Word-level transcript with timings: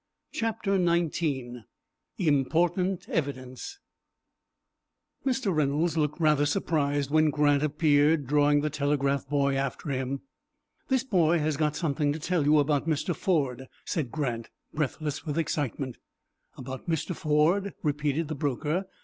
CHAPTER 0.31 0.83
XIX 0.83 1.57
IMPORTANT 2.17 3.07
EVIDENCE 3.07 3.77
Mr. 5.23 5.55
Reynolds 5.55 5.95
looked 5.95 6.19
rather 6.19 6.47
surprised 6.47 7.11
when 7.11 7.29
Grant 7.29 7.61
appeared, 7.61 8.25
drawing 8.25 8.61
the 8.61 8.71
telegraph 8.71 9.29
boy 9.29 9.53
after 9.53 9.91
him. 9.91 10.21
"This 10.87 11.03
boy 11.03 11.37
has 11.37 11.55
got 11.55 11.75
something 11.75 12.11
to 12.13 12.19
tell 12.19 12.45
you 12.45 12.57
about 12.57 12.87
Mr. 12.89 13.15
Ford," 13.15 13.67
said 13.85 14.09
Grant, 14.09 14.49
breathless 14.73 15.23
with 15.23 15.37
excitement. 15.37 15.97
"About 16.57 16.89
Mr. 16.89 17.15
Ford?" 17.15 17.75
repeated 17.83 18.27
the 18.27 18.33
broker. 18.33 18.85